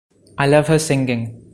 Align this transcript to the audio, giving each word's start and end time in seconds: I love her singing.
I 0.39 0.47
love 0.47 0.65
her 0.67 0.79
singing. 0.79 1.43